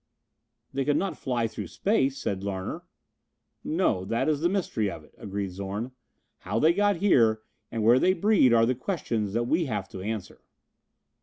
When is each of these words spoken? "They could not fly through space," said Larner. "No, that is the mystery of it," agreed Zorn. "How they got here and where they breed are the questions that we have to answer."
"They 0.73 0.83
could 0.83 0.97
not 0.97 1.15
fly 1.15 1.45
through 1.45 1.67
space," 1.67 2.17
said 2.17 2.41
Larner. 2.43 2.81
"No, 3.63 4.03
that 4.05 4.27
is 4.27 4.39
the 4.41 4.49
mystery 4.49 4.89
of 4.89 5.03
it," 5.03 5.13
agreed 5.15 5.51
Zorn. 5.51 5.91
"How 6.39 6.57
they 6.57 6.73
got 6.73 6.95
here 6.95 7.43
and 7.71 7.83
where 7.83 7.99
they 7.99 8.13
breed 8.13 8.51
are 8.51 8.65
the 8.65 8.73
questions 8.73 9.33
that 9.33 9.43
we 9.43 9.65
have 9.65 9.87
to 9.89 10.01
answer." 10.01 10.41